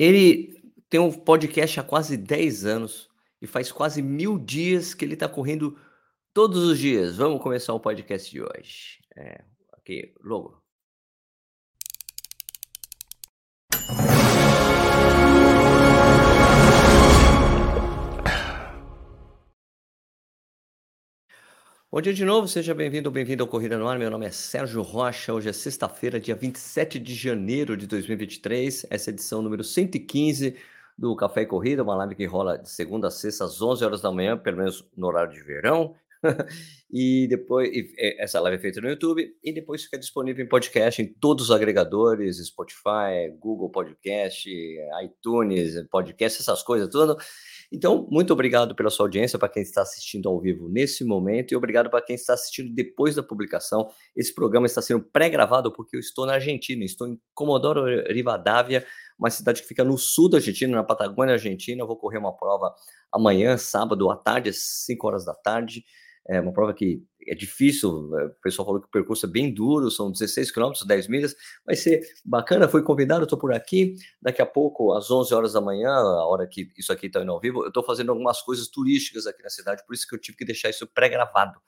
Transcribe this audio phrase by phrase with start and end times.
[0.00, 0.58] Ele
[0.88, 5.28] tem um podcast há quase 10 anos e faz quase mil dias que ele está
[5.28, 5.78] correndo
[6.32, 7.18] todos os dias.
[7.18, 9.02] Vamos começar o podcast de hoje.
[9.14, 9.44] É,
[9.74, 10.58] aqui, logo.
[21.92, 23.98] Bom dia de novo, seja bem-vindo ou bem-vindo ao Corrida no Ar.
[23.98, 25.34] Meu nome é Sérgio Rocha.
[25.34, 28.86] Hoje é sexta-feira, dia 27 de janeiro de 2023.
[28.88, 30.56] Essa é a edição número 115
[30.96, 34.00] do Café e Corrida, uma live que rola de segunda a sexta às 11 horas
[34.00, 35.96] da manhã, pelo menos no horário de verão.
[36.92, 41.02] e depois, e, essa live é feita no YouTube e depois fica disponível em podcast
[41.02, 44.48] em todos os agregadores, Spotify, Google Podcast,
[45.02, 47.16] iTunes, podcast, essas coisas tudo.
[47.72, 51.56] Então, muito obrigado pela sua audiência, para quem está assistindo ao vivo nesse momento, e
[51.56, 53.88] obrigado para quem está assistindo depois da publicação.
[54.16, 58.84] Esse programa está sendo pré-gravado porque eu estou na Argentina, estou em Comodoro Rivadavia,
[59.16, 61.80] uma cidade que fica no sul da Argentina, na Patagônia Argentina.
[61.80, 62.74] Eu vou correr uma prova
[63.12, 65.84] amanhã, sábado, à tarde, às 5 horas da tarde.
[66.28, 69.52] É uma prova que é difícil, é, o pessoal falou que o percurso é bem
[69.52, 74.40] duro, são 16 quilômetros, 10 milhas, vai ser bacana, fui convidado, estou por aqui, daqui
[74.40, 77.40] a pouco, às 11 horas da manhã, a hora que isso aqui está indo ao
[77.40, 80.38] vivo, eu estou fazendo algumas coisas turísticas aqui na cidade, por isso que eu tive
[80.38, 81.60] que deixar isso pré-gravado.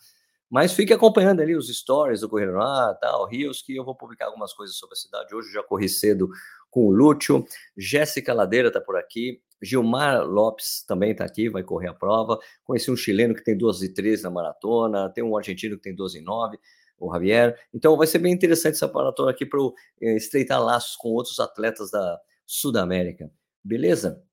[0.52, 4.26] Mas fique acompanhando ali os stories do Correio Lá, tal, Rios, que eu vou publicar
[4.26, 5.34] algumas coisas sobre a cidade.
[5.34, 6.28] Hoje já corri cedo
[6.72, 7.44] com o Lúcio,
[7.76, 12.38] Jéssica Ladeira está por aqui, Gilmar Lopes também está aqui, vai correr a prova.
[12.64, 15.94] Conheci um chileno que tem 12 e 13 na maratona, tem um argentino que tem
[15.94, 16.58] 12 e 9,
[16.98, 17.56] o Javier.
[17.74, 19.60] Então vai ser bem interessante essa maratona aqui para
[20.00, 23.30] eh, estreitar laços com outros atletas da Sudamérica.
[23.62, 24.24] Beleza?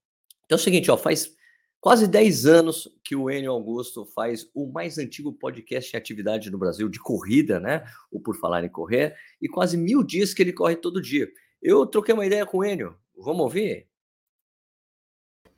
[0.46, 1.36] Então é o seguinte, ó, faz
[1.82, 6.58] quase 10 anos que o Enio Augusto faz o mais antigo podcast em atividade no
[6.58, 7.84] Brasil de corrida, né?
[8.10, 11.28] O Por Falar em Correr, e quase mil dias que ele corre todo dia.
[11.62, 12.96] Eu troquei uma ideia com o Enio.
[13.18, 13.86] Vamos ouvir?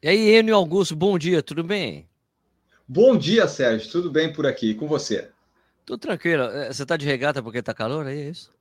[0.01, 2.09] E aí, Enio Augusto, bom dia, tudo bem?
[2.87, 5.29] Bom dia, Sérgio, tudo bem por aqui, com você?
[5.85, 6.43] Tudo tranquilo.
[6.43, 8.51] É, você tá de regata porque tá calor, é isso?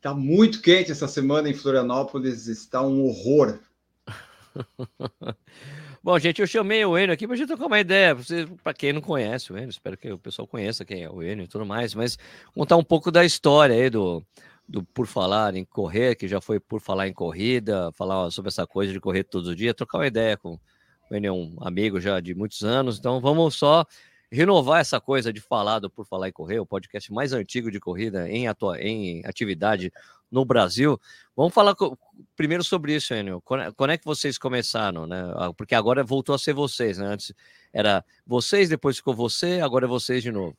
[0.00, 3.58] Tá muito quente essa semana em Florianópolis, está um horror.
[6.02, 8.14] Bom, gente, eu chamei o Enio aqui para a gente trocar uma ideia,
[8.62, 11.44] para quem não conhece o Enio, espero que o pessoal conheça quem é o Enio
[11.44, 12.18] e tudo mais, mas
[12.54, 14.22] contar um pouco da história aí do,
[14.68, 18.66] do Por Falar em Correr, que já foi Por Falar em Corrida, falar sobre essa
[18.66, 22.20] coisa de correr todos os dias, trocar uma ideia com, o é um amigo já
[22.20, 23.84] de muitos anos, então vamos só
[24.30, 27.78] renovar essa coisa de falar do Por Falar em Correr, o podcast mais antigo de
[27.78, 29.92] corrida em, atua em atividade
[30.30, 31.00] no Brasil.
[31.36, 31.76] Vamos falar
[32.34, 33.40] primeiro sobre isso, Enio.
[33.42, 35.32] Quando é que vocês começaram, né?
[35.36, 37.06] Ah, porque agora voltou a ser vocês, né?
[37.06, 37.32] Antes
[37.72, 40.56] era vocês, depois ficou você, agora é vocês de novo.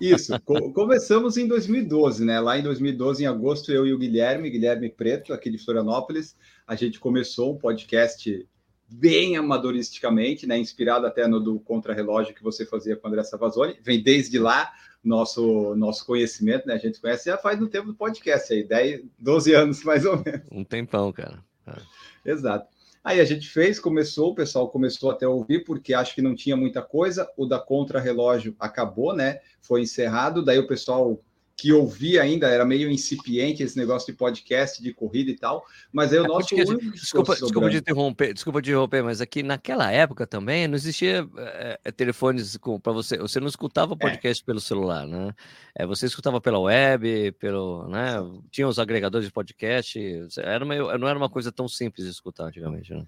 [0.00, 0.32] Isso,
[0.72, 2.40] começamos em 2012, né?
[2.40, 6.74] Lá em 2012, em agosto, eu e o Guilherme, Guilherme Preto, aqui de Florianópolis, a
[6.74, 8.46] gente começou um podcast
[8.88, 10.58] bem amadoristicamente, né?
[10.58, 13.78] Inspirado até no do contrarrelógio que você fazia com o André Savazoli.
[13.82, 14.72] Vem desde lá
[15.02, 16.74] nosso nosso conhecimento, né?
[16.74, 20.22] A gente conhece já faz no tempo do podcast aí, 10, 12 anos mais ou
[20.24, 20.42] menos.
[20.50, 21.44] Um tempão, cara.
[21.66, 22.30] É.
[22.30, 22.73] Exato.
[23.04, 26.34] Aí a gente fez, começou, o pessoal começou até a ouvir, porque acho que não
[26.34, 27.30] tinha muita coisa.
[27.36, 29.40] O da contra-relógio acabou, né?
[29.60, 30.42] Foi encerrado.
[30.42, 31.20] Daí o pessoal
[31.56, 36.12] que ouvia ainda, era meio incipiente esse negócio de podcast, de corrida e tal, mas
[36.12, 36.54] aí o é, nosso...
[36.54, 41.78] Desculpa, desculpa de interromper, desculpa de interromper, mas aqui naquela época também não existia é,
[41.84, 44.46] é telefones para você, você não escutava podcast é.
[44.46, 45.32] pelo celular, né?
[45.74, 48.16] É, você escutava pela web, pelo, né?
[48.50, 49.98] Tinha os agregadores de podcast,
[50.38, 53.04] era meio, não era uma coisa tão simples de escutar antigamente, né?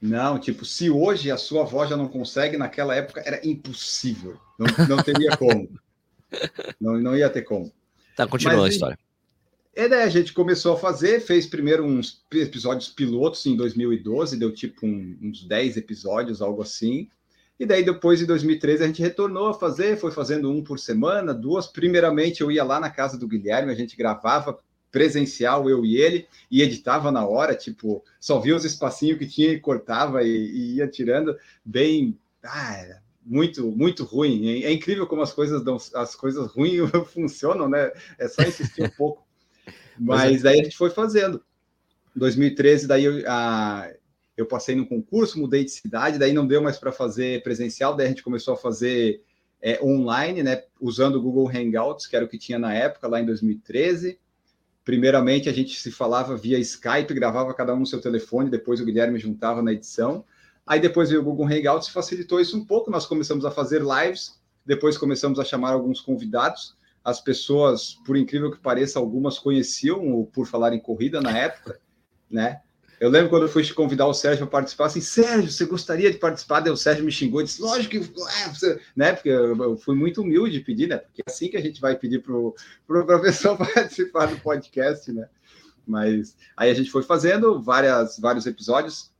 [0.00, 4.66] Não, tipo, se hoje a sua voz já não consegue, naquela época era impossível, não,
[4.88, 5.68] não teria como.
[6.80, 7.72] Não, não ia ter como.
[8.16, 8.98] Tá, continua Mas, a história.
[9.74, 14.52] É, daí a gente começou a fazer, fez primeiro uns episódios pilotos em 2012, deu
[14.52, 17.08] tipo um, uns 10 episódios, algo assim.
[17.58, 21.32] E daí depois, em 2013, a gente retornou a fazer, foi fazendo um por semana,
[21.32, 21.66] duas.
[21.66, 24.58] Primeiramente, eu ia lá na casa do Guilherme, a gente gravava
[24.90, 29.52] presencial, eu e ele, e editava na hora, tipo, só via os espacinhos que tinha
[29.52, 31.34] e cortava e, e ia tirando,
[31.64, 32.18] bem.
[32.44, 34.62] Ah, muito muito ruim.
[34.62, 37.90] É incrível como as coisas dão, as coisas ruins funcionam, né?
[38.18, 39.26] É só insistir um pouco.
[39.98, 41.42] Mas daí a gente foi fazendo.
[42.14, 43.90] 2013, daí eu, a,
[44.36, 48.06] eu passei no concurso, mudei de cidade, daí não deu mais para fazer presencial, daí
[48.06, 49.22] a gente começou a fazer
[49.62, 50.64] é, online, né?
[50.80, 54.18] Usando o Google Hangouts, que era o que tinha na época, lá em 2013.
[54.84, 58.84] Primeiramente, a gente se falava via Skype, gravava cada um no seu telefone, depois o
[58.84, 60.24] Guilherme juntava na edição.
[60.66, 62.90] Aí depois veio o Google Hangouts e facilitou isso um pouco.
[62.90, 66.76] Nós começamos a fazer lives, depois começamos a chamar alguns convidados.
[67.04, 71.80] As pessoas, por incrível que pareça, algumas conheciam o Por Falar em Corrida na época,
[72.30, 72.60] né?
[73.02, 76.08] Eu lembro quando eu fui te convidar o Sérgio para participar, assim, Sérgio, você gostaria
[76.08, 76.60] de participar?
[76.60, 79.12] Daí o Sérgio me xingou e disse, lógico que, é, né?
[79.12, 80.98] Porque eu fui muito humilde de pedir, né?
[80.98, 82.54] Porque é assim que a gente vai pedir para o
[82.86, 85.28] professor participar do podcast, né?
[85.84, 89.11] Mas aí a gente foi fazendo várias, vários episódios.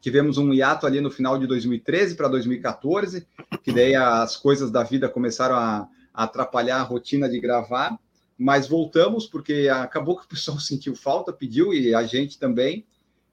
[0.00, 3.26] Tivemos um hiato ali no final de 2013 para 2014,
[3.62, 7.98] que daí as coisas da vida começaram a, a atrapalhar a rotina de gravar,
[8.36, 12.86] mas voltamos porque acabou que o pessoal sentiu falta, pediu e a gente também.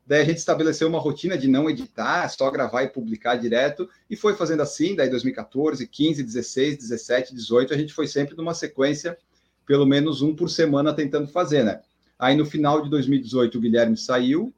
[0.07, 4.15] Daí a gente estabeleceu uma rotina de não editar, só gravar e publicar direto, e
[4.15, 9.17] foi fazendo assim, daí 2014, 15, 16, 17, 18, a gente foi sempre numa sequência,
[9.65, 11.81] pelo menos um por semana tentando fazer, né?
[12.19, 14.53] Aí no final de 2018 o Guilherme saiu,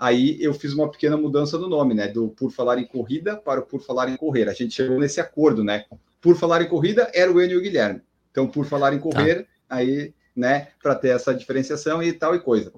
[0.00, 2.08] aí eu fiz uma pequena mudança no nome, né?
[2.08, 4.48] Do Por Falar em Corrida para o Por Falar em Correr.
[4.48, 5.84] A gente chegou nesse acordo, né?
[6.22, 8.00] Por Falar em Corrida era o Enio e o Guilherme.
[8.30, 9.46] Então, Por Falar em Correr, tá.
[9.68, 12.72] aí, né, para ter essa diferenciação e tal e coisa.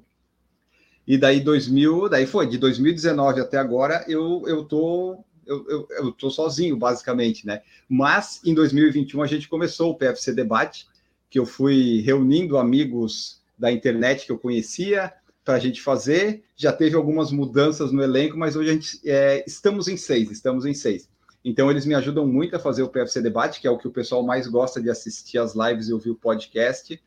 [1.07, 6.13] E daí 2000, daí foi, de 2019 até agora, eu, eu tô eu, eu, eu
[6.13, 7.63] tô sozinho, basicamente, né?
[7.89, 10.87] Mas em 2021 a gente começou o PFC Debate,
[11.31, 15.13] que eu fui reunindo amigos da internet que eu conhecia
[15.45, 16.45] para a gente fazer.
[16.57, 20.65] Já teve algumas mudanças no elenco, mas hoje a gente é, estamos em seis, estamos
[20.65, 21.09] em seis.
[21.45, 23.93] Então eles me ajudam muito a fazer o PFC Debate, que é o que o
[23.93, 27.01] pessoal mais gosta de assistir as lives e ouvir o podcast.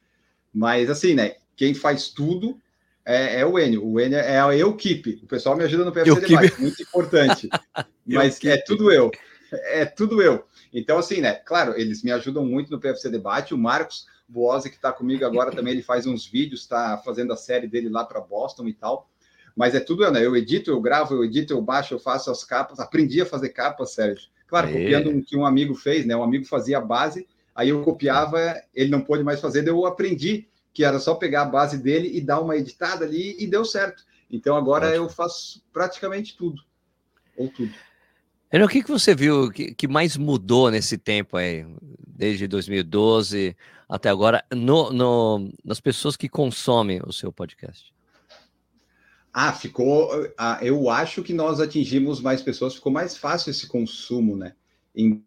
[0.54, 1.36] Mas assim, né?
[1.56, 2.60] Quem faz tudo
[3.06, 3.86] é, é, o Enio.
[3.88, 5.22] O Enio é a equipe.
[5.24, 7.50] O pessoal me ajuda no PFC Debate, muito importante.
[8.06, 9.12] Mas é tudo eu.
[9.52, 10.46] É tudo eu.
[10.74, 11.36] Então, assim, né?
[11.36, 13.54] Claro, eles me ajudam muito no PFC Debate.
[13.54, 17.38] O Marcos Boazzi, que está comigo agora, também ele faz uns vídeos, está fazendo a
[17.38, 19.10] série dele lá para Boston e tal.
[19.56, 20.26] Mas é tudo né?
[20.26, 22.80] Eu edito, eu gravo, eu edito, eu baixo, eu faço as capas.
[22.80, 24.30] Aprendi a fazer capas, Sérgio.
[24.48, 24.74] Claro, Aê.
[24.74, 26.16] copiando o que um amigo fez, né?
[26.16, 30.48] Um amigo fazia a base, aí eu copiava, ele não pôde mais fazer, eu aprendi
[30.74, 34.04] que era só pegar a base dele e dar uma editada ali e deu certo.
[34.30, 35.06] Então agora Ótimo.
[35.06, 36.62] eu faço praticamente tudo.
[37.38, 37.74] Ou tudo.
[38.52, 41.66] O que, que você viu que, que mais mudou nesse tempo aí,
[42.08, 43.56] desde 2012
[43.88, 47.94] até agora, no, no, nas pessoas que consomem o seu podcast?
[49.34, 50.10] Ah, ficou.
[50.38, 54.54] Ah, eu acho que nós atingimos mais pessoas, ficou mais fácil esse consumo, né?
[54.96, 55.22] Em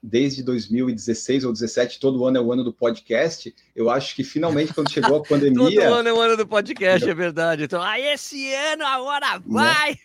[0.00, 3.52] desde 2016 ou 2017, todo ano é o ano do podcast.
[3.74, 5.80] Eu acho que finalmente, quando chegou a pandemia.
[5.80, 7.64] todo ano é o ano do podcast, é verdade.
[7.64, 9.44] Então, ah, esse ano agora né?
[9.44, 9.90] vai!
[9.90, 9.98] Né?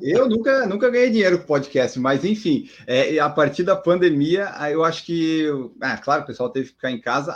[0.00, 4.84] Eu nunca, nunca ganhei dinheiro com podcast, mas enfim, é, a partir da pandemia, eu
[4.84, 5.46] acho que,
[5.80, 7.34] ah, claro, o pessoal teve que ficar em casa,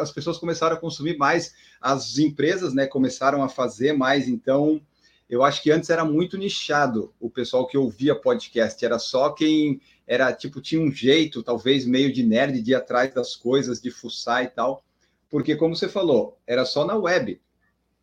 [0.00, 4.80] as pessoas começaram a consumir mais, as empresas né, começaram a fazer mais, então
[5.28, 9.80] eu acho que antes era muito nichado o pessoal que ouvia podcast, era só quem
[10.06, 13.90] era tipo, tinha um jeito, talvez meio de nerd, de ir atrás das coisas, de
[13.90, 14.84] fuçar e tal,
[15.28, 17.40] porque, como você falou, era só na web.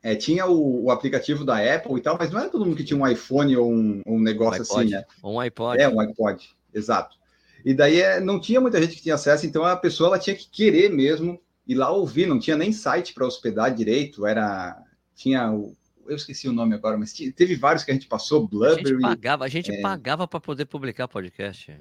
[0.03, 2.83] É, tinha o, o, aplicativo da Apple e tal, mas não era todo mundo que
[2.83, 5.05] tinha um iPhone ou um, um negócio um assim, né?
[5.23, 5.81] Um iPod.
[5.81, 7.15] É, um iPod, exato.
[7.63, 10.35] E daí é, não tinha muita gente que tinha acesso, então a pessoa ela tinha
[10.35, 14.77] que querer mesmo ir lá ouvir, não tinha nem site para hospedar direito, era
[15.15, 15.73] tinha o
[16.07, 18.81] eu esqueci o nome agora, mas teve vários que a gente passou, Blubbery.
[18.81, 19.81] A gente pagava, a gente é...
[19.81, 21.73] pagava para poder publicar podcast.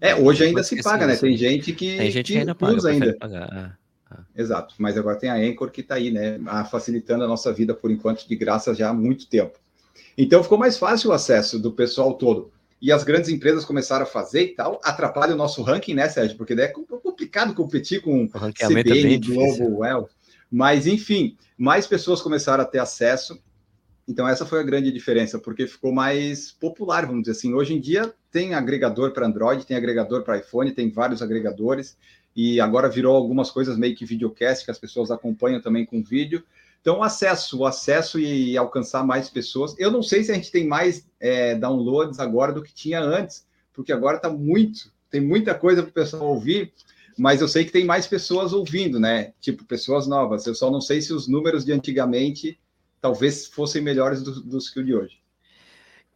[0.00, 1.16] É, hoje ainda se paga, né?
[1.16, 3.16] Tem gente que, tem gente que ainda paga, ainda.
[3.18, 3.78] Pagar.
[4.38, 6.38] Exato, mas agora tem a Anchor que está aí, né?
[6.70, 9.58] Facilitando a nossa vida por enquanto, de graça já há muito tempo.
[10.16, 12.52] Então ficou mais fácil o acesso do pessoal todo.
[12.80, 16.36] E as grandes empresas começaram a fazer e tal, atrapalha o nosso ranking, né, Sérgio?
[16.36, 20.08] Porque é complicado competir com o CBN, é Globo, well.
[20.48, 23.36] Mas, enfim, mais pessoas começaram a ter acesso
[24.08, 27.52] então, essa foi a grande diferença, porque ficou mais popular, vamos dizer assim.
[27.52, 31.94] Hoje em dia, tem agregador para Android, tem agregador para iPhone, tem vários agregadores,
[32.40, 36.44] e agora virou algumas coisas meio que videocast, que as pessoas acompanham também com vídeo.
[36.80, 39.74] Então, acesso, o acesso e alcançar mais pessoas.
[39.76, 43.44] Eu não sei se a gente tem mais é, downloads agora do que tinha antes,
[43.72, 46.72] porque agora está muito, tem muita coisa para o pessoal ouvir,
[47.18, 49.32] mas eu sei que tem mais pessoas ouvindo, né?
[49.40, 50.46] Tipo, pessoas novas.
[50.46, 52.56] Eu só não sei se os números de antigamente
[53.00, 55.18] talvez fossem melhores do, dos que o de hoje.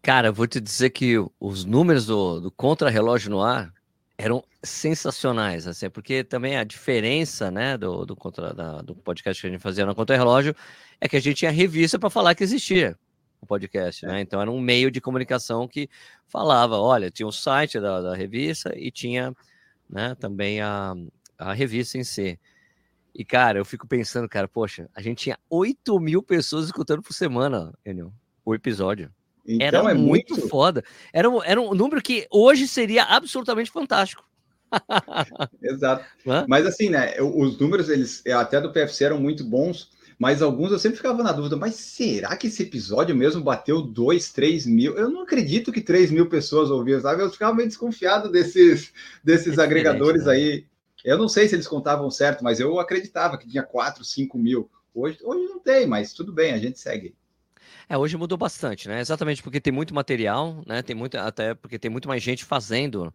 [0.01, 3.75] Cara, vou te dizer que os números do, do contra-relógio no ar
[4.23, 9.49] eram sensacionais, assim, porque também a diferença, né, do, do, contra, da, do podcast que
[9.49, 10.55] a gente fazia no contra-relógio
[11.01, 12.97] é que a gente tinha revista para falar que existia
[13.41, 14.19] o podcast, né?
[14.19, 14.21] É.
[14.21, 15.91] Então era um meio de comunicação que
[16.29, 19.35] falava, olha, tinha o site da, da revista e tinha,
[19.91, 20.95] né, também a,
[21.37, 22.39] a revista em si.
[23.13, 27.13] E, cara, eu fico pensando, cara, poxa, a gente tinha 8 mil pessoas escutando por
[27.13, 28.13] semana, Enio,
[28.45, 29.13] o episódio.
[29.47, 30.85] Então, era é muito, muito foda.
[31.13, 34.25] Era um, era um número que hoje seria absolutamente fantástico.
[35.63, 36.05] Exato.
[36.27, 36.47] Hã?
[36.49, 37.21] Mas assim, né?
[37.21, 41.33] Os números, eles até do PFC eram muito bons, mas alguns eu sempre ficava na
[41.33, 44.97] dúvida, mas será que esse episódio mesmo bateu 2, 3 mil?
[44.97, 47.23] Eu não acredito que 3 mil pessoas ouviram, sabe?
[47.23, 50.33] Eu ficava meio desconfiado desses, desses é agregadores né?
[50.33, 50.67] aí.
[51.05, 54.71] Eu não sei se eles contavam certo, mas eu acreditava que tinha 4, 5 mil.
[54.95, 57.15] Hoje, hoje não tem, mas tudo bem, a gente segue.
[57.89, 59.01] É, hoje mudou bastante, né?
[59.01, 60.83] Exatamente porque tem muito material, né?
[60.83, 63.13] Tem muito, até porque tem muito mais gente fazendo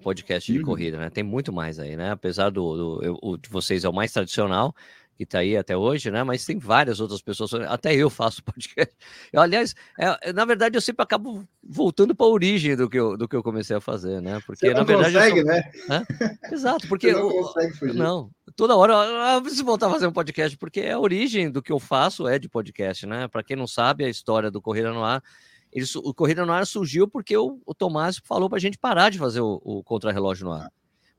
[0.00, 0.64] podcast de uhum.
[0.64, 1.10] corrida, né?
[1.10, 2.10] Tem muito mais aí, né?
[2.10, 4.74] Apesar do, do o de vocês é o mais tradicional,
[5.20, 6.24] que está aí até hoje, né?
[6.24, 8.94] Mas tem várias outras pessoas, até eu faço podcast.
[9.30, 13.18] Eu, aliás, é, na verdade, eu sempre acabo voltando para a origem do que, eu,
[13.18, 14.40] do que eu comecei a fazer, né?
[14.46, 15.12] Porque Você na verdade.
[15.12, 15.88] Consegue, sou...
[15.88, 16.06] né?
[16.50, 17.12] Exato, porque.
[17.12, 17.94] Você não consegue fugir.
[17.94, 18.94] Não, toda hora
[19.34, 22.38] eu preciso voltar a fazer um podcast, porque a origem do que eu faço é
[22.38, 23.28] de podcast, né?
[23.28, 25.22] Para quem não sabe, a história do Corrida no Ar.
[25.70, 29.10] Ele, o Corrida no Ar surgiu porque o, o Tomás falou para a gente parar
[29.10, 30.72] de fazer o, o contrarrelógio no ar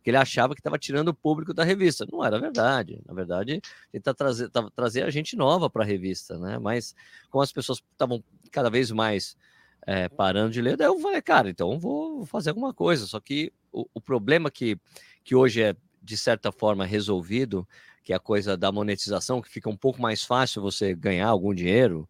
[0.03, 2.05] que ele achava que estava tirando o público da revista.
[2.11, 3.01] Não era verdade.
[3.05, 3.61] Na verdade,
[3.93, 6.57] ele tá trazer, tava, trazer a gente nova para a revista, né?
[6.57, 6.95] Mas
[7.29, 9.37] como as pessoas estavam cada vez mais
[9.85, 13.05] é, parando de ler, daí eu falei, cara, então vou fazer alguma coisa.
[13.05, 14.77] Só que o, o problema que,
[15.23, 17.67] que hoje é, de certa forma, resolvido,
[18.03, 21.53] que é a coisa da monetização, que fica um pouco mais fácil você ganhar algum
[21.53, 22.09] dinheiro,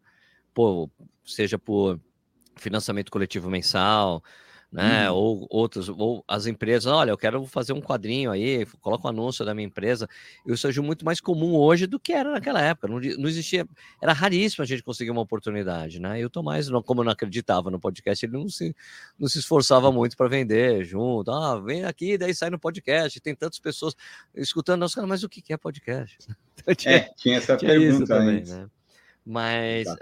[0.54, 0.90] pô,
[1.26, 2.00] seja por
[2.56, 4.24] financiamento coletivo mensal,
[4.72, 5.10] né?
[5.10, 5.18] Uhum.
[5.18, 9.44] Ou outros, ou as empresas, olha, eu quero fazer um quadrinho aí, coloca um anúncio
[9.44, 10.08] da minha empresa.
[10.46, 12.88] Isso é muito mais comum hoje do que era naquela época.
[12.88, 13.68] Não, não existia,
[14.02, 16.22] era raríssimo a gente conseguir uma oportunidade, né?
[16.22, 18.74] E o Tomás, como eu não acreditava no podcast, ele não se,
[19.20, 21.30] não se esforçava muito para vender junto.
[21.32, 23.20] Ah, vem aqui, daí sai no podcast.
[23.20, 23.94] Tem tantas pessoas
[24.36, 26.18] escutando cara, mas o que é podcast?
[26.56, 28.68] Então, tinha, é, tinha essa tinha pergunta também, né?
[29.26, 29.98] Mas tá.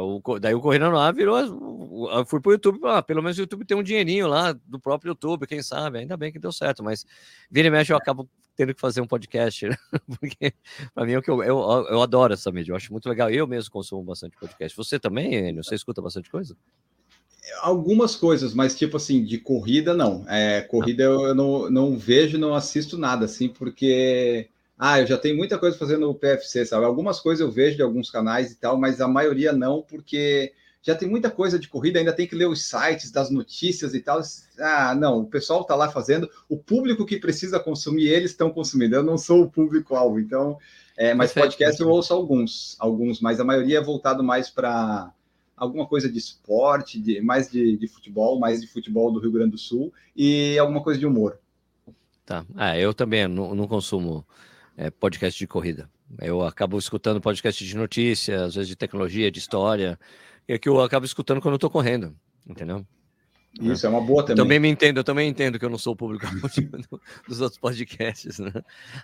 [0.00, 1.38] uh, o, daí o Corrida no Ar virou.
[1.38, 5.10] Eu fui pro YouTube, ah, pelo menos o YouTube tem um dinheirinho lá do próprio
[5.10, 5.98] YouTube, quem sabe?
[5.98, 7.04] Ainda bem que deu certo, mas
[7.50, 9.76] vira e mexe eu acabo tendo que fazer um podcast, né?
[10.18, 10.52] porque
[10.94, 11.58] para mim é o que eu, eu,
[11.90, 13.30] eu adoro essa mídia, eu acho muito legal.
[13.30, 14.76] Eu mesmo consumo bastante podcast.
[14.76, 15.62] Você também, Enio?
[15.62, 16.56] Você escuta bastante coisa?
[17.60, 20.24] Algumas coisas, mas tipo assim, de corrida não.
[20.28, 21.06] É, corrida ah.
[21.06, 24.48] eu, eu não, não vejo, não assisto nada, assim, porque
[24.78, 26.84] ah, eu já tenho muita coisa fazendo o PFC, sabe?
[26.84, 30.94] Algumas coisas eu vejo de alguns canais e tal, mas a maioria não, porque já
[30.94, 34.20] tem muita coisa de corrida, ainda tem que ler os sites das notícias e tal.
[34.58, 38.94] Ah, não, o pessoal está lá fazendo, o público que precisa consumir, eles estão consumindo.
[38.94, 40.56] Eu não sou o público-alvo, então.
[40.96, 41.56] É, mas Perfeito.
[41.56, 45.12] podcast eu ouço alguns, alguns, mas a maioria é voltado mais para
[45.56, 49.52] alguma coisa de esporte, de, mais de, de, futebol, mais de futebol do Rio Grande
[49.52, 51.38] do Sul e alguma coisa de humor.
[52.24, 52.44] Tá.
[52.56, 54.24] Ah, eu também não, não consumo
[54.78, 55.90] é, podcast de corrida.
[56.20, 59.98] Eu acabo escutando podcast de notícias, às vezes de tecnologia, de história,
[60.48, 62.16] e é que eu acabo escutando quando eu tô correndo,
[62.46, 62.86] entendeu?
[63.60, 64.38] Isso é uma boa também.
[64.38, 66.24] Eu também me entendo, eu também entendo que eu não sou o público
[67.26, 68.52] dos outros podcasts, né?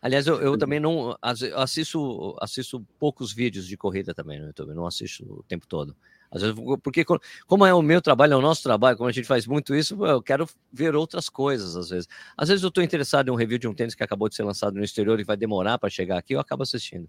[0.01, 4.87] Aliás, eu, eu também não assisto, assisto poucos vídeos de corrida também no YouTube, não
[4.87, 5.97] assisto o tempo todo.
[6.35, 7.05] Às vezes, porque
[7.47, 10.05] como é o meu trabalho, é o nosso trabalho, como a gente faz muito isso,
[10.05, 12.09] eu quero ver outras coisas às vezes.
[12.37, 14.43] Às vezes eu estou interessado em um review de um tênis que acabou de ser
[14.43, 17.09] lançado no exterior e vai demorar para chegar aqui, eu acabo assistindo.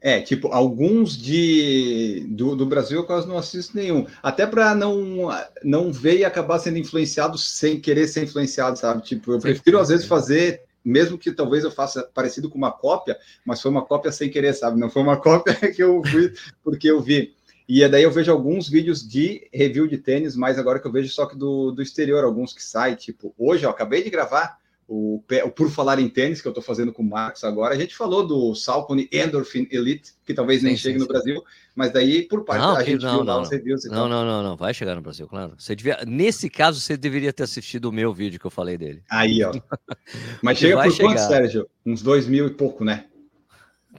[0.00, 4.06] É, tipo, alguns de do, do, Brasil eu quase não assisto nenhum.
[4.22, 5.28] Até para não,
[5.62, 9.02] não ver e acabar sendo influenciado sem querer ser influenciado, sabe?
[9.02, 13.18] Tipo, eu prefiro às vezes fazer, mesmo que talvez eu faça parecido com uma cópia,
[13.44, 14.78] mas foi uma cópia sem querer, sabe?
[14.78, 16.32] Não foi uma cópia que eu vi
[16.62, 17.35] porque eu vi.
[17.68, 21.12] E daí eu vejo alguns vídeos de review de tênis, mas agora que eu vejo
[21.12, 24.58] só que do, do exterior, alguns que saem, tipo, hoje eu acabei de gravar
[24.88, 27.74] o, o Por Falar em Tênis, que eu estou fazendo com o Marcos agora.
[27.74, 31.08] A gente falou do Salcone Endorphin Elite, que talvez nem sim, chegue sim, no.
[31.08, 31.42] Brasil,
[31.74, 34.08] mas daí por parte não, da gente não, viu não, os reviews e não, tal.
[34.08, 35.54] Não, não, não, vai chegar no Brasil, claro.
[35.58, 39.02] Você devia, nesse caso, você deveria ter assistido o meu vídeo que eu falei dele.
[39.10, 39.52] Aí, ó.
[40.40, 41.08] Mas chega por chegar.
[41.08, 41.68] quanto, Sérgio?
[41.84, 43.06] Uns dois mil e pouco, né?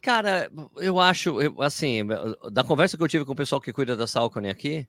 [0.01, 2.01] Cara, eu acho, eu, assim,
[2.51, 4.87] da conversa que eu tive com o pessoal que cuida da Salcone aqui,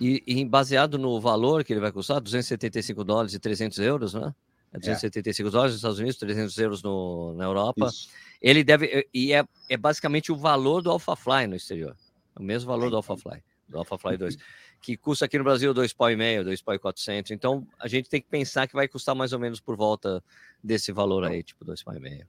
[0.00, 4.34] e, e, baseado no valor que ele vai custar, 275 dólares e 300 euros, né?
[4.72, 5.50] É 275 é.
[5.50, 7.86] dólares nos Estados Unidos, 300 euros no, na Europa.
[7.86, 8.10] Isso.
[8.42, 11.96] Ele deve, e é, é basicamente o valor do AlphaFly no exterior.
[12.38, 14.36] O mesmo valor do AlphaFly, do AlphaFly 2,
[14.82, 17.30] que custa aqui no Brasil 2,5, 2,400.
[17.30, 20.22] Então, a gente tem que pensar que vai custar mais ou menos por volta
[20.62, 22.26] desse valor aí, tipo 2,5.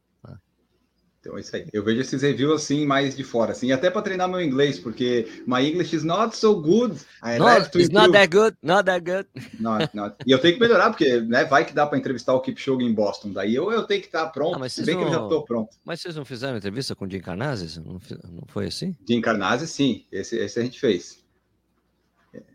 [1.28, 1.66] Então é isso aí.
[1.74, 5.28] Eu vejo esses reviews assim mais de fora, assim, até para treinar meu inglês, porque
[5.46, 6.96] my English is not so good.
[7.22, 7.38] I
[7.70, 9.28] to it's not that good, not that good.
[9.60, 10.16] Not, not.
[10.26, 12.94] E eu tenho que melhorar, porque né, vai que dá para entrevistar o Kipchoge em
[12.94, 13.34] Boston.
[13.34, 15.04] Daí eu, eu tenho que estar tá pronto, ah, se bem não...
[15.04, 15.76] que eu já estou pronto.
[15.84, 17.76] Mas vocês não fizeram entrevista com o Jim Carnazes?
[17.78, 18.00] Não,
[18.32, 18.96] não foi assim?
[19.06, 20.06] Jim Carnazes, sim.
[20.10, 21.27] Esse, esse a gente fez.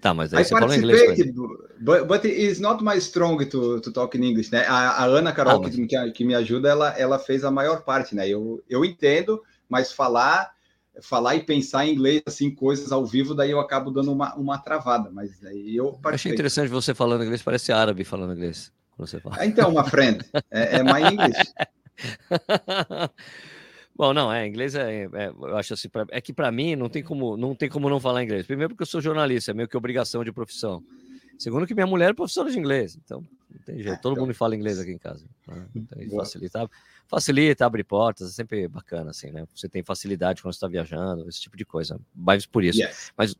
[0.00, 1.32] Tá, mas aí I você falou inglês.
[1.80, 4.64] But, but it's not my strong to, to talk in English, né?
[4.66, 5.74] A, a Ana Carol, ah, mas...
[5.74, 8.28] que, que, me ajuda, ela, ela fez a maior parte, né?
[8.28, 10.52] Eu, eu entendo, mas falar
[11.00, 14.58] falar e pensar em inglês, assim, coisas ao vivo, daí eu acabo dando uma, uma
[14.58, 16.14] travada, mas aí eu participei.
[16.14, 18.70] Achei interessante você falando inglês, parece árabe falando inglês.
[18.98, 19.44] Você fala.
[19.44, 21.42] Então, uma friend, é, é my English.
[23.94, 26.88] Bom, não, é, inglês é, é eu acho assim, pra, é que para mim não
[26.88, 28.46] tem como não tem como não falar inglês.
[28.46, 30.82] Primeiro porque eu sou jornalista, é meio que obrigação de profissão.
[31.38, 34.34] Segundo que minha mulher é professora de inglês, então não tem jeito, todo então, mundo
[34.34, 35.26] fala inglês aqui em casa.
[35.46, 35.66] Né?
[35.74, 36.70] Então, facilita,
[37.06, 39.46] facilita, abre portas, é sempre bacana assim, né?
[39.54, 42.00] Você tem facilidade quando está viajando, esse tipo de coisa.
[42.14, 42.80] Mais por isso.
[42.80, 43.12] Yes.
[43.16, 43.34] Mas,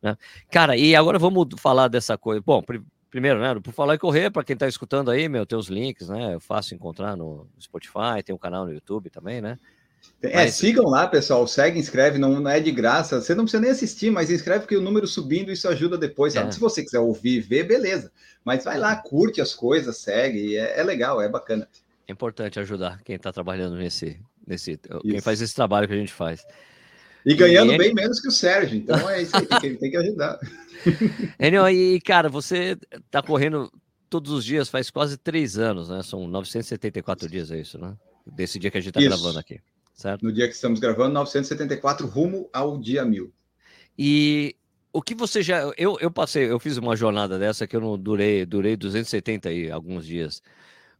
[0.00, 0.16] né?
[0.50, 2.40] Cara, e agora vamos falar dessa coisa.
[2.40, 2.62] Bom,
[3.10, 3.58] primeiro, né?
[3.60, 6.34] Por falar e correr, para quem está escutando aí, meu, tem os links, né?
[6.34, 9.58] É fácil encontrar no Spotify, tem um canal no YouTube também, né?
[10.20, 10.54] É, mas...
[10.54, 11.46] sigam lá, pessoal.
[11.46, 13.20] Segue, inscreve, não, não, é de graça.
[13.20, 16.34] Você não precisa nem assistir, mas inscreve porque o número subindo isso ajuda depois.
[16.34, 16.50] É.
[16.50, 18.10] Se você quiser ouvir e ver, beleza.
[18.44, 20.56] Mas vai lá, curte as coisas, segue.
[20.56, 21.68] É, é legal, é bacana.
[22.06, 24.72] É importante ajudar quem está trabalhando nesse, nesse.
[24.72, 25.00] Isso.
[25.02, 26.44] Quem faz esse trabalho que a gente faz.
[27.24, 27.78] E ganhando e...
[27.78, 28.76] bem menos que o Sérgio.
[28.76, 30.38] Então é isso aí, que, tem que ajudar.
[31.38, 33.70] Enio, e cara, você está correndo
[34.10, 36.02] todos os dias faz quase três anos, né?
[36.02, 37.94] São 974 dias, é isso, né?
[38.26, 39.60] Desse dia que a gente está gravando aqui
[39.98, 40.22] certo?
[40.22, 43.32] No dia que estamos gravando, 974, rumo ao dia 1000.
[43.98, 44.54] E
[44.92, 45.60] o que você já.
[45.76, 49.70] Eu, eu passei, eu fiz uma jornada dessa que eu não durei, durei 270 aí
[49.70, 50.40] alguns dias.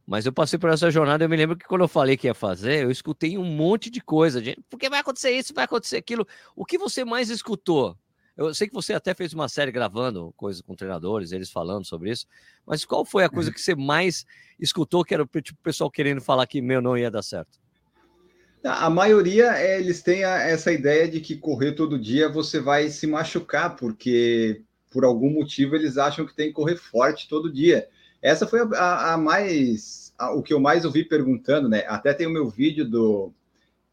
[0.05, 2.33] Mas eu passei por essa jornada, eu me lembro que quando eu falei que ia
[2.33, 4.41] fazer, eu escutei um monte de coisa.
[4.41, 6.27] De, porque vai acontecer isso, vai acontecer aquilo.
[6.55, 7.95] O que você mais escutou?
[8.35, 12.09] Eu sei que você até fez uma série gravando coisas com treinadores, eles falando sobre
[12.09, 12.25] isso.
[12.65, 13.53] Mas qual foi a coisa uhum.
[13.53, 14.25] que você mais
[14.59, 17.59] escutou que era tipo, o pessoal querendo falar que meu não ia dar certo?
[18.63, 22.89] A maioria, é, eles têm a, essa ideia de que correr todo dia você vai
[22.89, 24.61] se machucar, porque
[24.91, 27.87] por algum motivo eles acham que tem que correr forte todo dia.
[28.21, 31.85] Essa foi a, a mais, a, o que eu mais ouvi perguntando, né?
[31.87, 33.33] Até tem o meu vídeo do,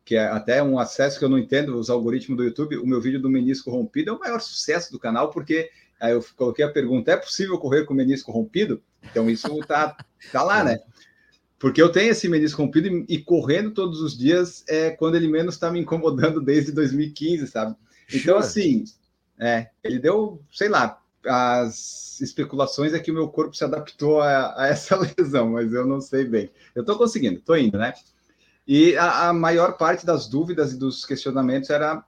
[0.06, 3.00] que é até um acesso que eu não entendo, os algoritmos do YouTube, o meu
[3.00, 5.68] vídeo do menisco rompido é o maior sucesso do canal, porque
[6.00, 8.80] aí eu coloquei a pergunta, é possível correr com menisco rompido?
[9.02, 9.96] Então isso tá,
[10.30, 10.78] tá lá, né?
[11.58, 15.28] Porque eu tenho esse menisco rompido e, e correndo todos os dias é quando ele
[15.28, 17.74] menos está me incomodando desde 2015, sabe?
[18.12, 18.84] Então, assim,
[19.38, 24.62] é, ele deu, sei lá, as especulações é que o meu corpo se adaptou a,
[24.62, 26.50] a essa lesão, mas eu não sei bem.
[26.74, 27.92] Eu estou conseguindo, estou indo, né?
[28.66, 32.04] E a, a, maior parte das dúvidas e dos questionamentos era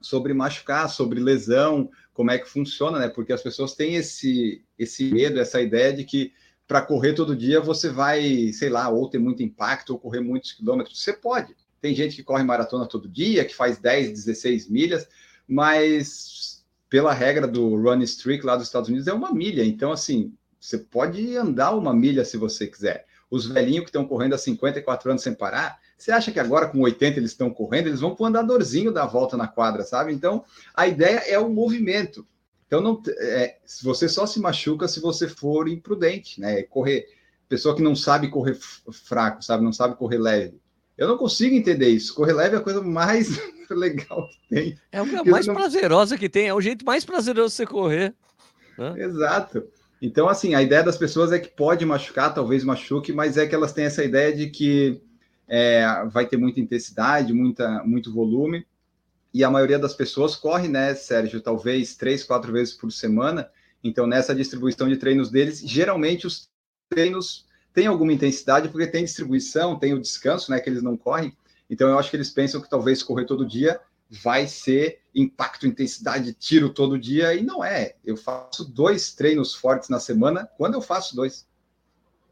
[0.00, 3.08] sobre machucar, sobre lesão, como é que funciona, né?
[3.08, 6.32] Porque as pessoas têm esse, esse medo, essa ideia de que
[6.68, 10.52] para correr todo dia você vai, sei lá, ou ter muito impacto, ou correr muitos
[10.52, 11.02] quilômetros.
[11.02, 11.56] Você pode.
[11.80, 15.08] Tem gente que corre maratona todo dia, que faz 10, 16 milhas,
[15.48, 19.64] mas pela regra do Run Streak lá dos Estados Unidos é uma milha.
[19.64, 23.06] Então, assim, você pode andar uma milha se você quiser.
[23.30, 26.80] Os velhinhos que estão correndo há 54 anos sem parar, você acha que agora com
[26.80, 30.12] 80 eles estão correndo, eles vão para o andadorzinho dar volta na quadra, sabe?
[30.12, 32.26] Então, a ideia é o movimento.
[32.68, 36.62] Então, não, é, você só se machuca se você for imprudente, né?
[36.64, 37.06] Correr.
[37.48, 38.58] Pessoa que não sabe correr
[38.92, 39.64] fraco, sabe?
[39.64, 40.60] Não sabe correr leve.
[40.96, 42.14] Eu não consigo entender isso.
[42.14, 44.78] Correr leve é a coisa mais legal que tem.
[44.92, 45.54] É a mais não...
[45.54, 46.46] prazerosa que tem.
[46.46, 48.14] É o jeito mais prazeroso de você correr.
[48.76, 49.02] Né?
[49.02, 49.66] Exato.
[50.02, 53.54] Então, assim, a ideia das pessoas é que pode machucar, talvez machuque, mas é que
[53.54, 55.00] elas têm essa ideia de que
[55.48, 58.66] é, vai ter muita intensidade, muita, muito volume
[59.32, 63.50] e a maioria das pessoas corre, né, Sérgio, talvez três, quatro vezes por semana.
[63.82, 66.48] Então, nessa distribuição de treinos deles, geralmente os
[66.88, 71.36] treinos têm alguma intensidade, porque tem distribuição, tem o descanso, né, que eles não correm.
[71.70, 76.32] Então, eu acho que eles pensam que talvez correr todo dia vai ser impacto, intensidade,
[76.32, 77.94] tiro todo dia, e não é.
[78.04, 81.46] Eu faço dois treinos fortes na semana, quando eu faço dois.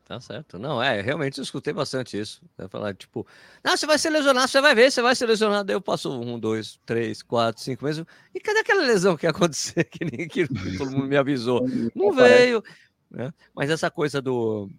[0.07, 0.57] Tá certo.
[0.57, 2.41] Não, é, realmente eu escutei bastante isso.
[2.71, 3.27] Falar, tipo,
[3.65, 5.65] não, você vai ser lesionado, você vai ver, você vai ser lesionado.
[5.65, 8.05] Daí eu passo um, dois, três, quatro, cinco meses.
[8.33, 10.47] E cadê aquela lesão que ia acontecer que, nem, que
[10.79, 11.67] todo mundo me avisou?
[11.93, 12.63] Não veio.
[13.11, 13.35] Né?
[13.53, 14.71] Mas essa coisa do,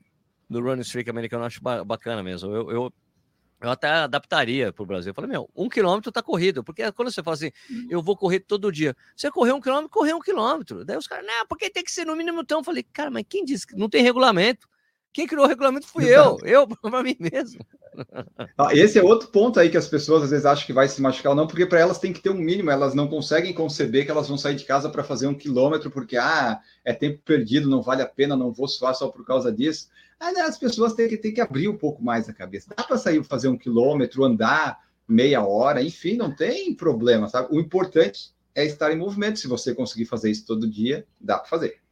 [0.49, 2.49] do running streak americano eu acho bacana mesmo.
[2.49, 2.93] Eu, eu,
[3.59, 5.09] eu até adaptaria para o Brasil.
[5.09, 6.63] Eu falei, meu, um quilômetro tá corrido.
[6.63, 7.87] Porque quando você fala assim, uhum.
[7.89, 8.95] eu vou correr todo dia.
[9.13, 10.85] Você correr um quilômetro, correr um quilômetro.
[10.85, 12.59] Daí os caras, não, porque tem que ser no mínimo tão.
[12.59, 14.69] Eu falei, cara, mas quem disse que não tem regulamento?
[15.17, 17.65] Quem criou o regulamento fui eu, eu para mim mesmo.
[18.69, 21.31] Esse é outro ponto aí que as pessoas às vezes acham que vai se machucar
[21.31, 24.11] ou não, porque para elas tem que ter um mínimo, elas não conseguem conceber que
[24.11, 27.81] elas vão sair de casa para fazer um quilômetro, porque ah, é tempo perdido, não
[27.81, 29.87] vale a pena, não vou suar só por causa disso.
[30.21, 32.71] Né, as pessoas têm que, têm que abrir um pouco mais a cabeça.
[32.77, 34.77] Dá para sair fazer um quilômetro, andar
[35.07, 37.47] meia hora, enfim, não tem problema, sabe?
[37.49, 39.39] O importante é estar em movimento.
[39.39, 41.86] Se você conseguir fazer isso todo dia, dá para fazer.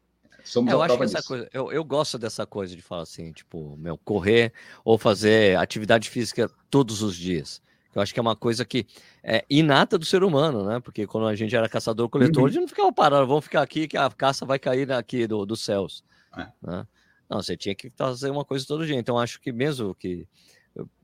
[0.45, 3.31] Somos é, eu acho que essa coisa, eu, eu gosto dessa coisa de falar assim,
[3.31, 4.53] tipo, meu, correr
[4.85, 7.61] ou fazer atividade física todos os dias.
[7.93, 8.85] Eu acho que é uma coisa que
[9.23, 10.79] é inata do ser humano, né?
[10.79, 12.47] Porque quando a gente era caçador-coletor, uhum.
[12.47, 15.45] a gente não ficava parado, vamos ficar aqui que a caça vai cair aqui do,
[15.45, 16.03] dos céus.
[16.37, 16.47] É.
[16.61, 16.87] Né?
[17.29, 18.97] Não, você tinha que fazer uma coisa todo dia.
[18.97, 20.27] Então, acho que mesmo que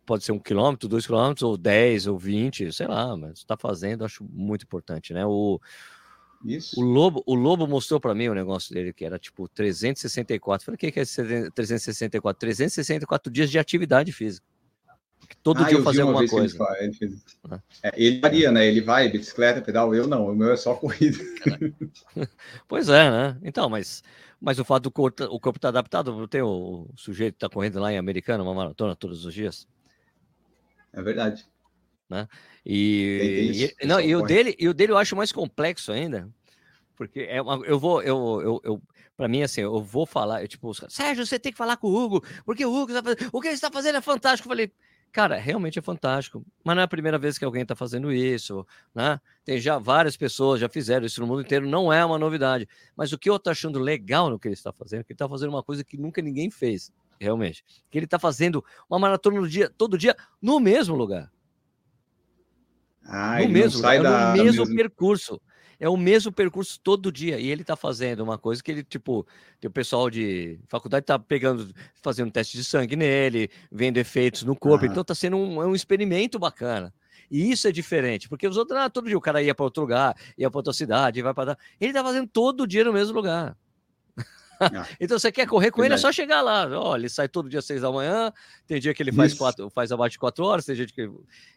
[0.06, 4.04] pode ser um quilômetro, dois quilômetros, ou dez, ou vinte, sei lá, mas está fazendo,
[4.04, 5.26] acho muito importante, né?
[5.26, 5.60] O,
[6.44, 6.80] Isso.
[6.80, 10.66] o Lobo, o Lobo mostrou para mim o negócio dele, que era tipo 364.
[10.66, 11.04] Falei, o que é
[11.54, 12.40] 364?
[12.40, 14.46] 364 dias de atividade física
[15.44, 16.58] todo ah, dia fazer alguma coisa.
[16.80, 17.60] Ele, ah.
[17.84, 18.68] é, ele varia, né?
[18.68, 21.18] Ele vai bicicleta, pedal, eu não, o meu é só corrida.
[22.68, 23.38] pois é, né?
[23.44, 24.04] Então, mas,
[24.40, 27.40] mas o fato do corpo, o corpo tá adaptado, não tem o, o sujeito que
[27.40, 29.68] tá correndo lá em Americana, uma maratona todos os dias.
[30.94, 31.46] É verdade.
[32.12, 32.28] Né?
[32.66, 36.30] E, e, não, e o dele, e o dele eu acho mais complexo ainda,
[36.98, 38.82] porque é uma, eu vou, eu, eu, eu
[39.16, 41.96] para mim, assim, eu vou falar, eu, tipo, Sérgio, você tem que falar com o
[41.96, 44.48] Hugo, porque o Hugo tá fazendo, o que ele está fazendo é fantástico.
[44.48, 44.74] Eu falei,
[45.12, 46.46] Cara, realmente é fantástico.
[46.64, 49.20] Mas não é a primeira vez que alguém está fazendo isso, né?
[49.44, 52.66] Tem já várias pessoas já fizeram isso no mundo inteiro, não é uma novidade.
[52.96, 55.16] Mas o que eu estou achando legal no que ele está fazendo, é que ele
[55.16, 57.62] está fazendo uma coisa que nunca ninguém fez, realmente.
[57.90, 61.30] Que ele está fazendo uma maratona no dia, todo dia, no mesmo lugar.
[63.04, 65.42] Ah, no mesmo, lugar, da, no mesmo, mesmo percurso
[65.82, 67.40] é o mesmo percurso todo dia.
[67.40, 69.26] E ele tá fazendo uma coisa que ele, tipo,
[69.60, 74.56] tem o pessoal de faculdade tá pegando, fazendo teste de sangue nele, vendo efeitos no
[74.56, 74.86] corpo.
[74.86, 76.94] Então tá sendo um, é um experimento bacana.
[77.32, 79.82] E isso é diferente, porque os outros, ah, todo dia o cara ia para outro
[79.82, 81.58] lugar, ia para outra cidade, vai para.
[81.80, 83.58] Ele tá fazendo todo dia no mesmo lugar.
[84.62, 84.88] Ah.
[85.00, 86.00] então você quer correr com Verdade.
[86.00, 86.68] ele, é só chegar lá.
[86.80, 88.32] Olha, ele sai todo dia às seis da manhã,
[88.68, 91.12] tem dia que ele faz, quatro, faz abaixo de quatro horas, tem dia que, que,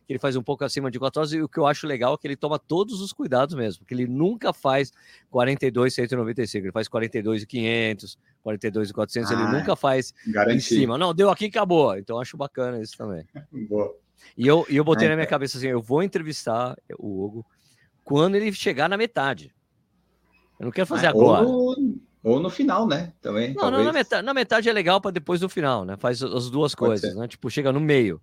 [0.09, 2.17] ele faz um pouco acima de quatro horas, e o que eu acho legal é
[2.17, 4.93] que ele toma todos os cuidados mesmo, porque ele nunca faz
[5.31, 10.57] 42, 195, ele faz 42 e 500, 42 e 400, ah, ele nunca faz garanti.
[10.57, 10.99] em cima.
[10.99, 11.97] Não, deu aqui acabou.
[11.97, 13.27] Então acho bacana isso também.
[13.69, 13.95] Boa.
[14.37, 15.31] E eu, e eu botei ah, na minha então.
[15.31, 17.47] cabeça assim: eu vou entrevistar o Hugo
[18.03, 19.55] quando ele chegar na metade.
[20.59, 21.47] Eu não quero fazer ah, agora.
[21.47, 21.75] Ou
[22.25, 23.13] ou no final, né?
[23.21, 23.53] Também.
[23.53, 25.95] Não, não na, metade, na metade é legal para depois do final, né?
[25.99, 27.19] Faz as duas Pode coisas, ser.
[27.19, 27.29] né?
[27.29, 28.21] Tipo, chega no meio.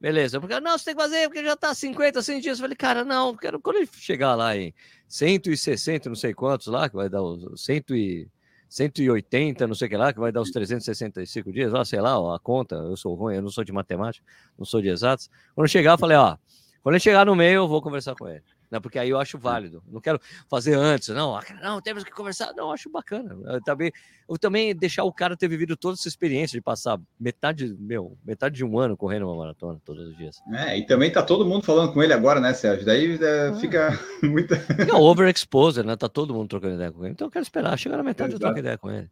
[0.00, 0.40] Beleza.
[0.40, 2.58] Porque, não, você tem que fazer, porque já tá 50, 100 dias.
[2.58, 4.74] Eu falei, cara, não, quero quando ele chegar lá em
[5.06, 8.28] 160, não sei quantos lá, que vai dar os 100 e,
[8.68, 12.16] 180, não sei o que lá, que vai dar os 365 dias, lá, sei lá,
[12.34, 12.74] a conta.
[12.74, 14.26] Eu sou ruim, eu não sou de matemática,
[14.58, 15.30] não sou de exatos.
[15.54, 16.36] Quando chegar, eu falei, ó,
[16.82, 18.42] quando ele chegar no meio, eu vou conversar com ele
[18.74, 18.80] né?
[18.80, 19.82] Porque aí eu acho válido.
[19.88, 22.52] Não quero fazer antes, não, ah, não, temos que conversar.
[22.54, 23.36] Não, acho bacana.
[23.44, 23.92] Eu também,
[24.28, 28.56] eu também deixar o cara ter vivido toda essa experiência de passar metade, meu, metade
[28.56, 30.36] de um ano correndo uma maratona todos os dias.
[30.52, 32.84] É, e também tá todo mundo falando com ele agora, né, Sérgio?
[32.84, 33.54] Daí é, ah.
[33.54, 34.56] fica muita.
[34.56, 35.96] É overexposure, né?
[35.96, 37.12] Tá todo mundo trocando ideia com ele.
[37.12, 38.42] Então eu quero esperar, chegar na metade Exato.
[38.42, 39.10] eu troco ideia com ele.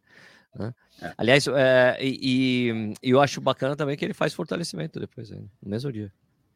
[0.55, 0.73] Né?
[1.01, 1.13] É.
[1.17, 5.91] Aliás, é, e, e, eu acho bacana também que ele faz fortalecimento depois, no mesmo
[5.91, 6.11] dia.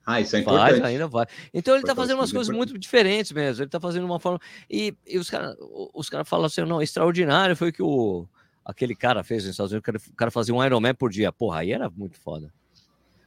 [0.09, 0.79] Ah, isso é importante.
[0.79, 1.25] Faz, ainda vai.
[1.53, 3.61] Então ele está fazendo umas coisas muito diferentes mesmo.
[3.61, 4.39] Ele está fazendo uma forma.
[4.71, 5.53] E, e os caras
[5.93, 8.25] os cara falam assim: não, extraordinário foi que o,
[8.63, 10.07] aquele cara fez nos Estados Unidos.
[10.07, 11.29] O cara fazia um Ironman por dia.
[11.33, 12.53] Porra, aí era muito foda.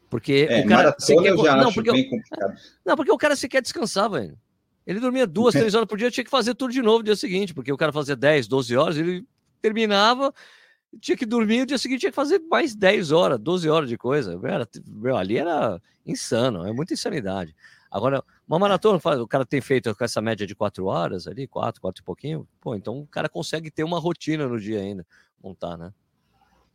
[0.09, 0.97] Porque é, o cara.
[0.99, 1.15] Quer...
[1.15, 2.57] Eu já não, acho porque bem complicado.
[2.83, 4.39] Não, porque o cara se quer descansar, velho.
[4.87, 7.15] Ele dormia duas, três horas por dia, tinha que fazer tudo de novo no dia
[7.15, 9.27] seguinte, porque o cara fazia 10, 12 horas, ele
[9.61, 10.33] terminava,
[10.99, 13.97] tinha que dormir, o dia seguinte tinha que fazer mais 10 horas, 12 horas de
[13.97, 14.39] coisa.
[14.43, 17.55] Era, meu, ali era insano, é muita insanidade.
[17.91, 21.81] Agora, uma maratona, o cara tem feito com essa média de 4 horas ali, 4,
[21.81, 25.05] 4 e pouquinho, pô, então o cara consegue ter uma rotina no dia ainda,
[25.43, 25.93] montar, né?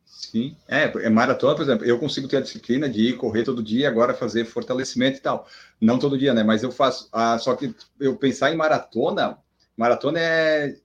[0.05, 3.63] Sim, é, é maratona, por exemplo, eu consigo ter a disciplina de ir correr todo
[3.63, 5.47] dia, agora fazer fortalecimento e tal.
[5.81, 6.43] Não todo dia, né?
[6.43, 9.37] Mas eu faço, ah, só que eu pensar em maratona,
[9.75, 10.77] maratona é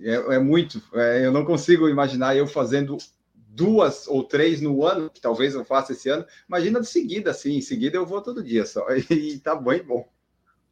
[0.00, 0.82] é, é muito.
[0.94, 2.96] É, eu não consigo imaginar eu fazendo
[3.34, 6.24] duas ou três no ano, que talvez eu faça esse ano.
[6.48, 8.84] Imagina de seguida, assim, em seguida eu vou todo dia só.
[9.10, 10.08] E tá bem bom.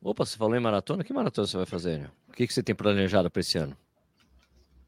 [0.02, 1.04] Opa, você falou em maratona?
[1.04, 2.10] Que maratona você vai fazer?
[2.28, 3.76] O que, que você tem planejado para esse ano?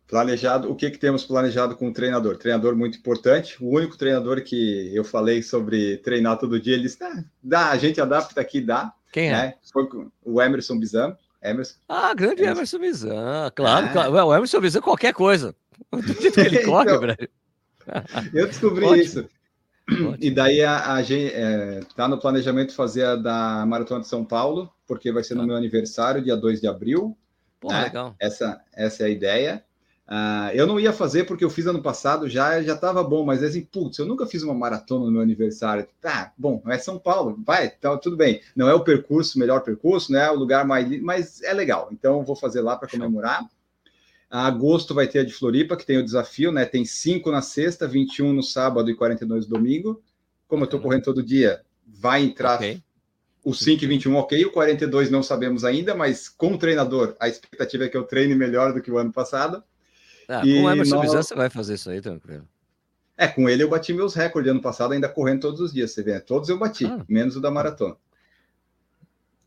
[0.09, 2.37] Planejado, o que, que temos planejado com o treinador?
[2.37, 3.57] Treinador muito importante.
[3.63, 7.79] O único treinador que eu falei sobre treinar todo dia, ele disse: ah, dá, a
[7.79, 8.93] gente adapta aqui, dá.
[9.13, 9.33] Quem é?
[9.33, 9.55] Né?
[9.73, 9.89] Foi
[10.25, 11.17] o Emerson Bizam.
[11.45, 11.77] Emerson.
[11.89, 13.93] Ah, grande Emerson, Emerson Bizan, claro, é.
[13.93, 14.13] claro.
[14.13, 15.55] O Emerson Bizan, qualquer coisa.
[15.93, 17.29] Do que ele corre, então, velho.
[18.33, 19.03] Eu descobri Ótimo.
[19.03, 19.29] isso.
[19.91, 20.17] Ótimo.
[20.19, 24.25] E daí a, a gente é, tá no planejamento fazer a da Maratona de São
[24.25, 25.47] Paulo, porque vai ser no ah.
[25.47, 27.17] meu aniversário, dia 2 de abril.
[27.61, 27.85] Pô, né?
[27.85, 28.15] legal.
[28.19, 29.65] Essa, essa é a ideia.
[30.07, 33.43] Uh, eu não ia fazer porque eu fiz ano passado, já já estava bom, mas
[33.43, 35.87] assim, putz, eu nunca fiz uma maratona no meu aniversário.
[36.01, 38.41] Tá, bom, é São Paulo, vai, tá, tudo bem.
[38.55, 41.89] Não é o percurso, melhor percurso, não é o lugar mais, mas é legal.
[41.91, 43.49] Então vou fazer lá para comemorar.
[44.31, 46.67] A agosto vai ter a de Floripa, que tem o desafio, né?
[46.67, 50.03] Tem 5 na sexta, 21 no sábado e 42 no domingo.
[50.47, 52.83] Como eu estou correndo todo dia, vai entrar okay.
[53.45, 57.97] O 5,21 ok, o 42 não sabemos ainda, mas como treinador, a expectativa é que
[57.97, 59.63] eu treine melhor do que o ano passado.
[60.29, 61.13] Ah, com o Emerson nós...
[61.13, 62.47] você vai fazer isso aí, tranquilo.
[63.17, 66.03] É, com ele eu bati meus recordes ano passado, ainda correndo todos os dias, você
[66.03, 67.05] vê, todos eu bati, ah.
[67.09, 67.97] menos o da maratona.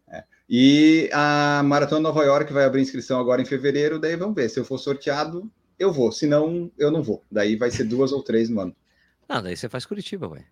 [0.07, 0.23] É.
[0.49, 4.59] E a Maratona Nova York vai abrir inscrição agora em fevereiro, daí vamos ver, se
[4.59, 7.23] eu for sorteado, eu vou, se não, eu não vou.
[7.29, 8.75] Daí vai ser duas ou três no ano.
[9.27, 10.45] Ah, daí você faz Curitiba, ué.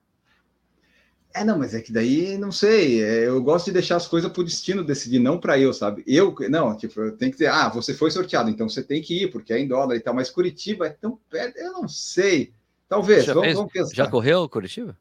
[1.36, 4.32] É, não, mas é que daí, não sei, é, eu gosto de deixar as coisas
[4.32, 6.02] para o destino decidir, não para eu, sabe?
[6.08, 9.24] Eu, não, tipo, eu tenho que dizer, ah, você foi sorteado, então você tem que
[9.24, 12.54] ir, porque é em dólar e tal, mas Curitiba é tão perto, eu não sei.
[12.88, 13.94] Talvez, já vamos, fez, vamos pensar.
[13.94, 14.98] Já correu Curitiba?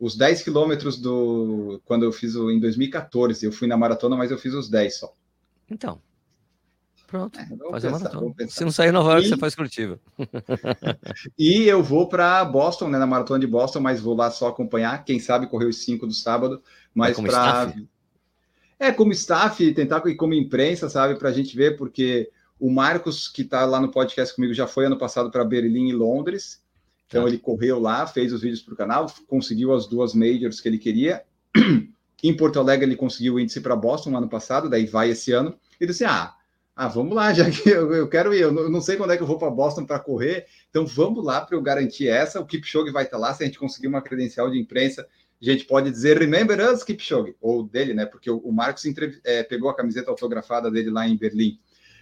[0.00, 1.82] Os 10 quilômetros do.
[1.84, 4.96] Quando eu fiz o, em 2014, eu fui na maratona, mas eu fiz os 10
[4.96, 5.12] só.
[5.70, 6.00] Então.
[7.12, 8.34] Pronto, é, faz pensar, a maratona.
[8.48, 9.28] Se não sair Nova York, e...
[9.28, 10.00] você faz Curitiba.
[11.38, 15.04] e eu vou para Boston, né, na maratona de Boston, mas vou lá só acompanhar.
[15.04, 16.62] Quem sabe correr os 5 do sábado,
[16.94, 17.74] mas para.
[18.78, 23.28] É, como staff, tentar e como imprensa, sabe, para a gente ver, porque o Marcos,
[23.28, 26.62] que está lá no podcast comigo, já foi ano passado para Berlim e Londres.
[27.08, 27.28] Então, tá.
[27.28, 30.78] ele correu lá, fez os vídeos para o canal, conseguiu as duas majors que ele
[30.78, 31.22] queria.
[32.24, 35.30] em Porto Alegre, ele conseguiu o índice para Boston no ano passado, daí vai esse
[35.30, 35.54] ano.
[35.78, 36.34] E disse: Ah,
[36.82, 38.40] ah, vamos lá, já que eu, eu quero ir.
[38.40, 41.40] Eu não, sei quando é que eu vou para Boston para correr, então vamos lá
[41.40, 42.40] para eu garantir essa.
[42.40, 43.34] O Kipchoge vai estar tá lá.
[43.34, 45.06] Se a gente conseguir uma credencial de imprensa,
[45.40, 48.04] a gente pode dizer Remember us, Kipchoge, ou dele, né?
[48.04, 49.20] Porque o, o Marcos entrev...
[49.22, 51.58] é, pegou a camiseta autografada dele lá em Berlim.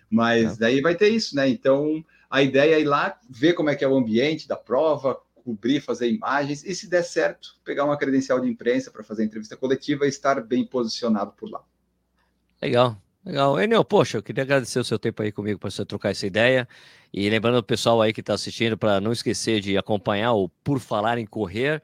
[0.09, 0.57] Mas é.
[0.61, 1.49] daí vai ter isso, né?
[1.49, 5.21] Então a ideia é ir lá, ver como é que é o ambiente da prova,
[5.35, 9.57] cobrir, fazer imagens, e se der certo, pegar uma credencial de imprensa para fazer entrevista
[9.57, 11.63] coletiva e estar bem posicionado por lá.
[12.63, 13.61] Legal, legal.
[13.61, 16.69] Enel, poxa, eu queria agradecer o seu tempo aí comigo para você trocar essa ideia.
[17.13, 20.79] E lembrando o pessoal aí que está assistindo, para não esquecer de acompanhar o Por
[20.79, 21.83] Falar em Correr.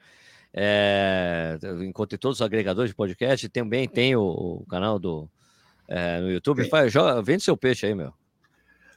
[0.53, 3.47] É, encontre todos os agregadores de podcast.
[3.49, 5.29] Também tem o, o canal do
[5.87, 6.67] é, no YouTube.
[6.69, 8.13] Faz, joga, vende seu peixe aí, meu.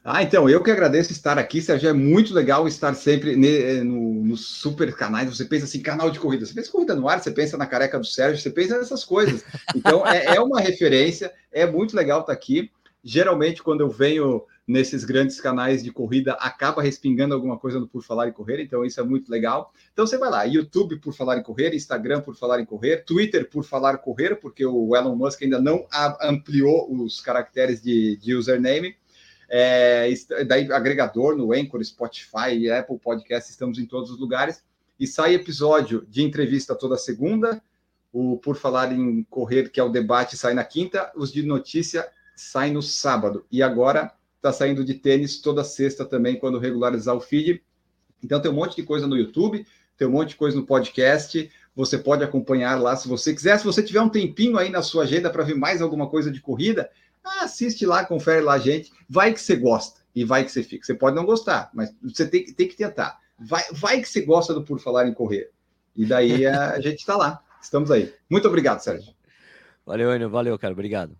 [0.03, 1.89] Ah, então, eu que agradeço estar aqui, Sérgio.
[1.89, 5.29] É muito legal estar sempre eh, no, super canais.
[5.29, 6.43] Você pensa assim, canal de corrida.
[6.43, 9.43] Você pensa corrida no ar, você pensa na careca do Sérgio, você pensa nessas coisas.
[9.75, 12.71] Então, é, é uma referência, é muito legal estar aqui.
[13.03, 18.03] Geralmente, quando eu venho nesses grandes canais de corrida, acaba respingando alguma coisa no Por
[18.03, 19.73] Falar em Correr, então isso é muito legal.
[19.91, 23.49] Então você vai lá, YouTube por Falar em Correr, Instagram por Falar em Correr, Twitter
[23.49, 25.85] por Falar Correr, porque o Elon Musk ainda não
[26.21, 28.95] ampliou os caracteres de, de username.
[29.53, 30.09] É,
[30.47, 34.63] daí agregador no Anchor, Spotify, Apple Podcast, estamos em todos os lugares.
[34.97, 37.61] E sai episódio de entrevista toda segunda.
[38.13, 41.11] O Por Falar em Correr, que é o debate, sai na quinta.
[41.17, 43.45] Os de notícia saem no sábado.
[43.51, 47.61] E agora está saindo de tênis toda sexta também, quando regularizar o feed.
[48.23, 49.65] Então tem um monte de coisa no YouTube,
[49.97, 51.51] tem um monte de coisa no podcast.
[51.75, 53.59] Você pode acompanhar lá se você quiser.
[53.59, 56.39] Se você tiver um tempinho aí na sua agenda para ver mais alguma coisa de
[56.39, 56.89] corrida,
[57.23, 58.91] assiste lá, confere lá, gente.
[59.09, 60.85] Vai que você gosta e vai que você fica.
[60.85, 63.19] Você pode não gostar, mas você tem, tem que tentar.
[63.39, 65.51] Vai, vai que você gosta do Por Falar em Correr.
[65.95, 67.43] E daí a gente está lá.
[67.61, 68.13] Estamos aí.
[68.29, 69.13] Muito obrigado, Sérgio.
[69.85, 70.29] Valeu, Enio.
[70.29, 70.73] Valeu, cara.
[70.73, 71.17] Obrigado.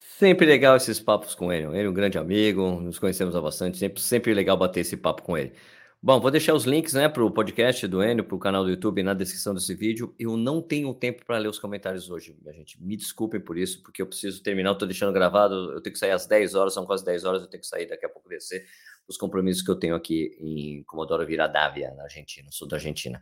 [0.00, 1.66] Sempre legal esses papos com ele.
[1.66, 4.00] Ele é um grande amigo, nos conhecemos há bastante tempo.
[4.00, 5.52] Sempre legal bater esse papo com ele.
[6.02, 8.70] Bom, vou deixar os links né, para o podcast do Enio, para o canal do
[8.70, 10.14] YouTube na descrição desse vídeo.
[10.18, 12.80] Eu não tenho tempo para ler os comentários hoje, minha gente.
[12.80, 14.72] Me desculpem por isso, porque eu preciso terminar.
[14.72, 15.72] Estou deixando gravado.
[15.72, 17.42] Eu tenho que sair às 10 horas, são quase 10 horas.
[17.42, 18.66] Eu tenho que sair daqui a pouco descer
[19.08, 23.20] os compromissos que eu tenho aqui em Comodoro Rivadavia, na Argentina, sul da Argentina.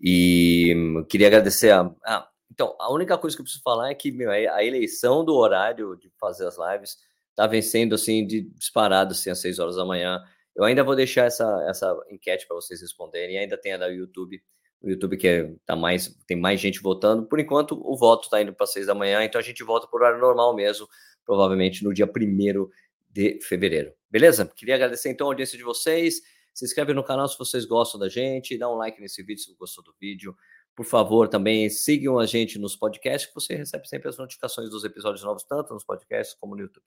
[0.00, 1.90] E hum, queria agradecer a.
[2.04, 5.34] Ah, então, a única coisa que eu preciso falar é que meu, a eleição do
[5.36, 6.98] horário de fazer as lives
[7.30, 10.20] está vencendo assim, de disparado assim, às 6 horas da manhã.
[10.60, 13.38] Eu ainda vou deixar essa, essa enquete para vocês responderem.
[13.38, 14.42] Ainda tem a da YouTube,
[14.82, 17.26] o YouTube que é, tá mais, tem mais gente votando.
[17.26, 20.02] Por enquanto, o voto está indo para seis da manhã, então a gente volta por
[20.02, 20.86] horário normal mesmo,
[21.24, 22.68] provavelmente no dia 1
[23.08, 23.90] de fevereiro.
[24.10, 24.46] Beleza?
[24.54, 26.20] Queria agradecer então a audiência de vocês.
[26.52, 29.54] Se inscreve no canal se vocês gostam da gente, dá um like nesse vídeo se
[29.56, 30.36] gostou do vídeo.
[30.76, 34.84] Por favor, também sigam a gente nos podcasts, que você recebe sempre as notificações dos
[34.84, 36.84] episódios novos, tanto nos podcasts como no YouTube.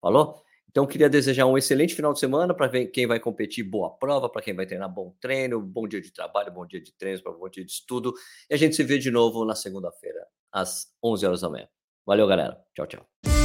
[0.00, 0.42] Falou?
[0.70, 4.40] Então, queria desejar um excelente final de semana para quem vai competir, boa prova, para
[4.40, 7.64] quem vai treinar bom treino, bom dia de trabalho, bom dia de treino, bom dia
[7.64, 8.14] de estudo.
[8.48, 11.68] E a gente se vê de novo na segunda-feira, às 11 horas da manhã.
[12.06, 12.56] Valeu, galera.
[12.72, 13.39] Tchau, tchau.